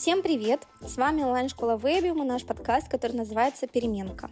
Всем 0.00 0.22
привет! 0.22 0.66
С 0.80 0.96
вами 0.96 1.22
онлайн-школа 1.22 1.76
Вебиум 1.76 2.22
и 2.22 2.26
наш 2.26 2.46
подкаст, 2.46 2.88
который 2.88 3.12
называется 3.12 3.66
«Переменка». 3.66 4.30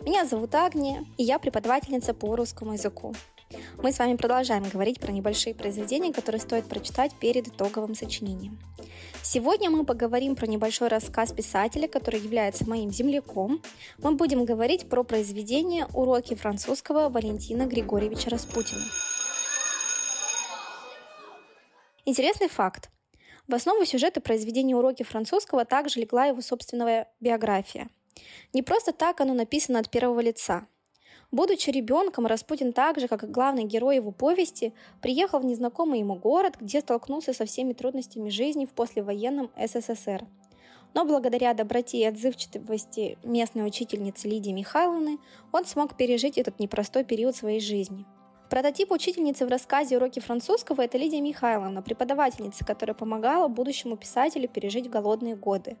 Меня 0.00 0.24
зовут 0.24 0.54
Агния, 0.54 1.04
и 1.18 1.24
я 1.24 1.38
преподавательница 1.38 2.14
по 2.14 2.34
русскому 2.36 2.72
языку. 2.72 3.14
Мы 3.82 3.92
с 3.92 3.98
вами 3.98 4.16
продолжаем 4.16 4.64
говорить 4.66 4.98
про 4.98 5.12
небольшие 5.12 5.54
произведения, 5.54 6.10
которые 6.14 6.40
стоит 6.40 6.64
прочитать 6.64 7.12
перед 7.20 7.48
итоговым 7.48 7.94
сочинением. 7.94 8.58
Сегодня 9.22 9.68
мы 9.68 9.84
поговорим 9.84 10.36
про 10.36 10.46
небольшой 10.46 10.88
рассказ 10.88 11.32
писателя, 11.32 11.86
который 11.86 12.18
является 12.18 12.66
моим 12.66 12.90
земляком. 12.90 13.60
Мы 13.98 14.12
будем 14.12 14.46
говорить 14.46 14.88
про 14.88 15.04
произведение 15.04 15.86
«Уроки 15.92 16.34
французского» 16.34 17.10
Валентина 17.10 17.66
Григорьевича 17.66 18.30
Распутина. 18.30 18.80
Интересный 22.06 22.48
факт. 22.48 22.88
В 23.50 23.54
основу 23.56 23.84
сюжета 23.84 24.20
произведения 24.20 24.76
«Уроки 24.76 25.02
французского» 25.02 25.64
также 25.64 25.98
легла 25.98 26.26
его 26.26 26.40
собственная 26.40 27.08
биография. 27.18 27.88
Не 28.52 28.62
просто 28.62 28.92
так 28.92 29.20
оно 29.20 29.34
написано 29.34 29.80
от 29.80 29.90
первого 29.90 30.20
лица. 30.20 30.68
Будучи 31.32 31.68
ребенком, 31.70 32.26
Распутин 32.26 32.72
так 32.72 33.00
же, 33.00 33.08
как 33.08 33.24
и 33.24 33.26
главный 33.26 33.64
герой 33.64 33.96
его 33.96 34.12
повести, 34.12 34.72
приехал 35.02 35.40
в 35.40 35.44
незнакомый 35.44 35.98
ему 35.98 36.14
город, 36.14 36.58
где 36.60 36.80
столкнулся 36.80 37.32
со 37.32 37.44
всеми 37.44 37.72
трудностями 37.72 38.28
жизни 38.28 38.66
в 38.66 38.70
послевоенном 38.70 39.50
СССР. 39.56 40.24
Но 40.94 41.04
благодаря 41.04 41.52
доброте 41.52 41.98
и 41.98 42.04
отзывчивости 42.04 43.18
местной 43.24 43.66
учительницы 43.66 44.28
Лидии 44.28 44.52
Михайловны 44.52 45.18
он 45.50 45.64
смог 45.64 45.96
пережить 45.96 46.38
этот 46.38 46.60
непростой 46.60 47.02
период 47.02 47.34
своей 47.34 47.58
жизни– 47.58 48.06
Прототип 48.50 48.90
учительницы 48.90 49.46
в 49.46 49.48
рассказе 49.48 49.96
«Уроки 49.96 50.18
французского»— 50.18 50.82
это 50.82 50.98
Лидия 50.98 51.20
Михайловна, 51.20 51.82
преподавательница, 51.82 52.64
которая 52.64 52.94
помогала 52.94 53.46
будущему 53.46 53.96
писателю 53.96 54.48
пережить 54.48 54.90
голодные 54.90 55.36
годы. 55.36 55.76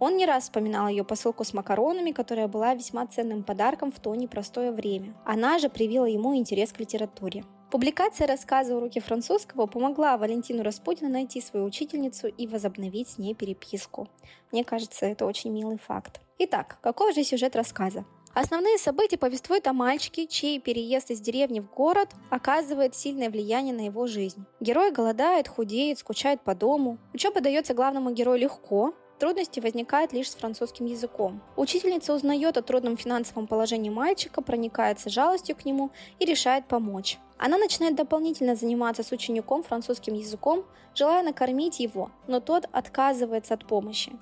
Он 0.00 0.16
не 0.16 0.26
раз 0.26 0.42
вспоминал 0.44 0.88
ее 0.88 1.04
посылку 1.04 1.44
с 1.44 1.54
макаронами, 1.54 2.10
которая 2.10 2.48
была 2.48 2.74
весьма 2.74 3.06
ценным 3.06 3.44
подарком 3.44 3.92
в 3.92 4.00
то 4.00 4.12
непростое 4.16 4.72
время. 4.72 5.14
Она 5.24 5.60
же 5.60 5.68
привила 5.68 6.06
ему 6.06 6.36
интерес 6.36 6.72
к 6.72 6.80
литературе. 6.80 7.44
Публикация 7.70 8.26
рассказа 8.26 8.74
«Уроки 8.74 8.98
французского» 8.98 9.66
помогла 9.66 10.16
Валентину 10.16 10.64
Распутину 10.64 11.10
найти 11.10 11.40
свою 11.40 11.66
учительницу 11.66 12.26
и 12.26 12.48
возобновить 12.48 13.10
с 13.10 13.18
ней 13.18 13.36
переписку. 13.36 14.08
Мне 14.50 14.64
кажется, 14.64 15.06
это 15.06 15.24
очень 15.24 15.52
милый 15.52 15.78
факт. 15.78 16.20
Итак, 16.40 16.78
каков 16.82 17.14
же 17.14 17.22
сюжет 17.22 17.54
рассказа? 17.54 18.04
Основные 18.40 18.78
события 18.78 19.18
повествуют 19.18 19.66
о 19.66 19.72
мальчике, 19.72 20.28
чей 20.28 20.60
переезд 20.60 21.10
из 21.10 21.20
деревни 21.20 21.58
в 21.58 21.68
город 21.68 22.10
оказывает 22.30 22.94
сильное 22.94 23.30
влияние 23.30 23.74
на 23.74 23.80
его 23.80 24.06
жизнь. 24.06 24.44
Герой 24.60 24.92
голодает, 24.92 25.48
худеет, 25.48 25.98
скучает 25.98 26.42
по 26.42 26.54
дому. 26.54 26.98
Учеба 27.12 27.40
дается 27.40 27.74
главному 27.74 28.12
герою 28.12 28.38
легко, 28.38 28.94
Трудности 29.18 29.58
возникают 29.58 30.12
лишь 30.12 30.30
с 30.30 30.36
французским 30.36 30.86
языком. 30.86 31.42
Учительница 31.56 32.14
узнает 32.14 32.56
о 32.56 32.62
трудном 32.62 32.96
финансовом 32.96 33.48
положении 33.48 33.90
мальчика, 33.90 34.42
проникается 34.42 35.10
жалостью 35.10 35.56
к 35.56 35.64
нему 35.64 35.90
и 36.20 36.24
решает 36.24 36.68
помочь. 36.68 37.18
Она 37.36 37.58
начинает 37.58 37.96
дополнительно 37.96 38.54
заниматься 38.54 39.02
с 39.02 39.10
учеником 39.10 39.64
французским 39.64 40.14
языком, 40.14 40.64
желая 40.94 41.24
накормить 41.24 41.80
его, 41.80 42.12
но 42.28 42.38
тот 42.38 42.68
отказывается 42.70 43.54
от 43.54 43.66
помощи. 43.66 44.12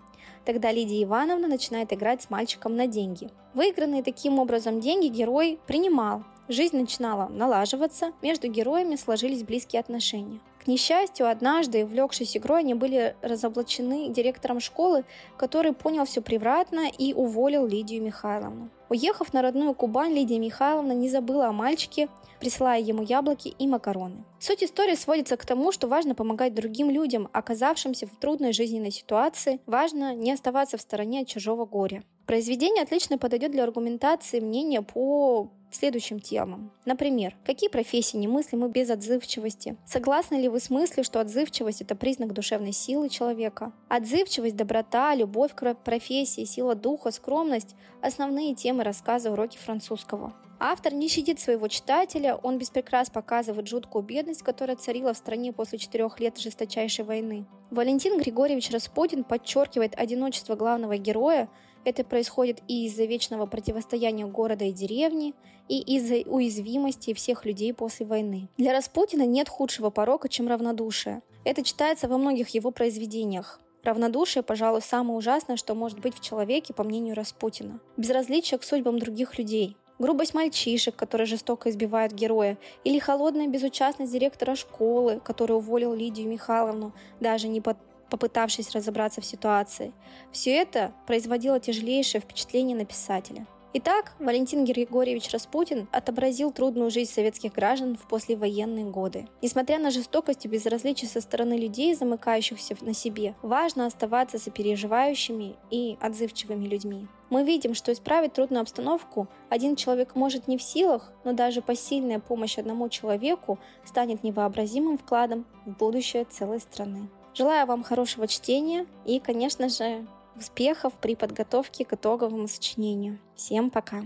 Тогда 0.45 0.73
Лидия 0.73 1.03
Ивановна 1.03 1.49
начинает 1.49 1.93
играть 1.93 2.23
с 2.23 2.31
мальчиком 2.31 2.77
на 2.77 2.87
деньги. 2.87 3.31
Выигранные 3.55 4.03
таким 4.03 4.39
образом 4.39 4.81
деньги 4.81 5.09
герой 5.09 5.59
принимал. 5.67 6.25
Жизнь 6.49 6.77
начинала 6.77 7.29
налаживаться, 7.29 8.13
между 8.23 8.49
героями 8.49 8.97
сложились 8.97 9.43
близкие 9.43 9.81
отношения. 9.81 10.41
К 10.67 10.69
несчастью, 10.69 11.31
однажды, 11.31 11.85
увлекшись 11.85 12.37
игрой, 12.37 12.59
они 12.59 12.75
были 12.75 13.15
разоблачены 13.23 14.09
директором 14.09 14.59
школы, 14.59 15.05
который 15.37 15.73
понял 15.73 16.07
все 16.07 16.21
превратно 16.21 16.91
и 16.99 17.15
уволил 17.15 17.69
Лидию 17.69 18.03
Михайловну. 18.03 18.69
Уехав 18.89 19.33
на 19.33 19.43
родную 19.43 19.75
Кубань, 19.75 20.13
Лидия 20.13 20.41
Михайловна 20.41 20.91
не 20.91 21.09
забыла 21.09 21.47
о 21.47 21.53
мальчике, 21.53 22.09
присылая 22.41 22.81
ему 22.81 23.05
яблоки 23.05 23.55
и 23.57 23.69
макароны. 23.69 24.25
Суть 24.41 24.65
истории 24.65 24.97
сводится 24.97 25.37
к 25.37 25.47
тому, 25.47 25.71
что 25.71 25.87
важно 25.87 26.17
помогать 26.17 26.53
другим 26.53 26.91
людям, 26.91 27.29
оказавшимся 27.33 28.09
в 28.09 28.17
трудной 28.17 28.53
жизненной 28.53 28.91
ситуации, 28.91 29.61
важно 29.67 30.17
не 30.17 30.33
оставаться 30.33 30.79
в 30.79 30.81
стороне 30.81 31.21
от 31.21 31.29
чужого 31.29 31.65
горя. 31.65 32.03
Произведение 32.27 32.83
отлично 32.83 33.19
подойдет 33.19 33.53
для 33.53 33.63
аргументации 33.63 34.41
мнения 34.41 34.83
по 34.83 35.49
следующим 35.77 36.21
темам. 36.21 36.73
Например, 36.85 37.37
какие 37.45 37.69
профессии 37.69 38.17
немыслимы 38.17 38.69
без 38.69 38.91
отзывчивости? 38.91 39.77
Согласны 39.87 40.37
ли 40.37 40.49
вы 40.49 40.61
с 40.61 40.71
мыслью, 40.71 41.05
что 41.05 41.21
отзывчивость– 41.21 41.81
это 41.83 41.95
признак 41.95 42.33
душевной 42.33 42.73
силы 42.73 43.09
человека? 43.09 43.73
Отзывчивость, 43.89 44.57
доброта, 44.57 45.15
любовь 45.15 45.55
к 45.55 45.75
профессии, 45.75 46.45
сила 46.45 46.75
духа, 46.75 47.11
скромность– 47.11 47.77
основные 48.03 48.55
темы 48.55 48.83
рассказа 48.85 49.31
«Уроки 49.31 49.59
французского». 49.59 50.35
Автор 50.59 50.95
не 50.95 51.09
щадит 51.09 51.39
своего 51.39 51.69
читателя, 51.69 52.35
он 52.37 52.57
без 52.57 52.71
показывает 52.71 53.69
жуткую 53.69 54.03
бедность, 54.03 54.43
которая 54.43 54.77
царила 54.77 55.13
в 55.13 55.19
стране 55.19 55.53
после 55.53 55.79
четырех 55.79 56.19
лет 56.19 56.39
жесточайшей 56.39 57.05
войны. 57.05 57.45
Валентин 57.71 58.19
Григорьевич 58.19 58.71
Распутин 58.71 59.25
подчеркивает 59.25 59.95
одиночество 59.99 60.55
главного 60.55 60.97
героя, 60.97 61.51
это 61.87 62.05
происходит 62.05 62.61
и 62.69 62.87
из-за 62.87 63.05
вечного 63.05 63.47
противостояния 63.47 64.27
города 64.27 64.65
и 64.65 64.73
деревни, 64.73 65.35
и 65.69 65.81
из-за 65.97 66.29
уязвимости 66.29 67.15
всех 67.15 67.45
людей 67.45 67.73
после 67.73 68.07
войны. 68.07 68.49
Для 68.59 68.73
Распутина 68.73 69.25
нет 69.25 69.49
худшего 69.49 69.91
порока, 69.91 70.29
чем 70.29 70.49
равнодушие. 70.49 71.23
Это 71.45 71.63
читается 71.63 72.09
во 72.09 72.19
многих 72.19 72.49
его 72.51 72.71
произведениях. 72.71 73.61
Равнодушие, 73.85 74.43
пожалуй, 74.43 74.83
самое 74.83 75.17
ужасное, 75.17 75.57
что 75.57 75.75
может 75.75 76.01
быть 76.01 76.15
в 76.17 76.21
человеке, 76.21 76.75
по 76.75 76.83
мнению 76.83 77.15
Распутина. 77.15 77.79
Безразличие 77.97 78.59
к 78.59 78.65
судьбам 78.65 78.99
других 78.99 79.39
людей– 79.39 79.77
грубость 79.99 80.35
мальчишек, 80.35 80.97
которые 80.97 81.27
жестоко 81.27 81.71
избивают 81.71 82.13
героя, 82.13 82.59
или 82.85 82.99
холодная 82.99 83.49
безучастность 83.49 84.13
директора 84.13 84.55
школы, 84.55 85.21
который 85.23 85.57
уволил 85.57 85.95
Лидию 85.95 86.29
Михайловну, 86.29 86.93
даже 87.21 87.49
не 87.49 87.61
под 87.61 87.77
попытавшись 88.11 88.73
разобраться 88.73 89.21
в 89.21 89.27
ситуации. 89.27 89.93
Все 90.33 90.55
это 90.55 90.93
производило 91.07 91.61
тяжелейшее 91.61 92.21
впечатление 92.21 92.77
на 92.77 92.85
писателя. 92.85 93.47
Итак, 93.79 94.15
Валентин 94.19 94.65
Григорьевич 94.65 95.31
Распутин 95.33 95.87
отобразил 95.93 96.51
трудную 96.51 96.91
жизнь 96.91 97.13
советских 97.13 97.53
граждан 97.53 97.99
в 97.99 98.09
послевоенные 98.09 98.87
годы. 98.87 99.29
Несмотря 99.43 99.79
на 99.79 99.91
жестокость 99.91 100.47
и 100.47 100.49
безразличие 100.49 101.11
со 101.11 101.21
стороны 101.21 101.59
людей, 101.59 101.95
замыкающихся 101.95 102.75
на 102.81 102.95
себе, 102.95 103.35
важно 103.43 103.85
оставаться 103.85 104.39
сопереживающими 104.39 105.57
и 105.71 105.99
отзывчивыми 106.01 106.67
людьми. 106.67 107.07
Мы 107.29 107.45
видим, 107.45 107.75
что 107.75 107.93
исправить 107.93 108.33
трудную 108.33 108.63
обстановку 108.63 109.29
один 109.51 109.77
человек 109.77 110.15
может 110.15 110.49
не 110.49 110.57
в 110.57 110.63
силах, 110.63 111.13
но 111.25 111.35
даже 111.35 111.61
посильная 111.61 112.19
помощь 112.19 112.57
одному 112.57 112.89
человеку 112.89 113.59
станет 113.85 114.25
невообразимым 114.25 114.97
вкладом 114.97 115.45
в 115.67 115.77
будущее 115.77 116.25
целой 116.25 116.61
страны. 116.61 117.11
Желаю 117.37 117.67
вам 117.67 117.83
хорошего 117.83 118.27
чтения 118.27 118.87
и, 119.05 119.21
конечно 119.21 119.69
же, 119.69 120.07
успехов 120.37 120.95
при 120.95 121.15
подготовке 121.15 121.85
к 121.85 121.93
итоговому 121.93 122.49
сочинению. 122.49 123.19
Всем 123.35 123.69
пока! 123.69 124.03